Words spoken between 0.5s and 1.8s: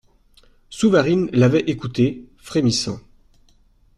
Souvarine l'avait